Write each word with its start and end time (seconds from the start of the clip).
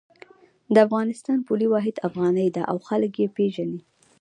د 0.73 0.75
افغانستان 0.87 1.37
پولي 1.47 1.67
واحد 1.73 1.95
افغانۍ 2.09 2.47
ده 2.55 2.61
او 2.71 2.77
خلک 2.87 3.11
یی 3.21 3.27
پیژني 3.35 3.79